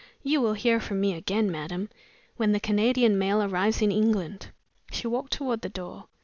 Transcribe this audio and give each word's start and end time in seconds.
You 0.23 0.41
will 0.41 0.53
hear 0.55 0.79
from 0.79 0.99
me 0.99 1.13
again 1.13 1.51
madam, 1.51 1.87
when 2.35 2.53
the 2.53 2.59
Canadian 2.59 3.19
mail 3.19 3.43
arrives 3.43 3.83
in 3.83 3.91
England." 3.91 4.47
She 4.91 5.05
walked 5.05 5.33
toward 5.33 5.61
the 5.61 5.69
door. 5.69 6.05